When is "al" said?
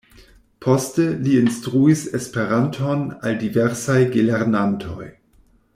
3.31-3.39